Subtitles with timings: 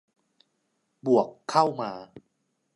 [1.05, 1.91] บวกเข้ามา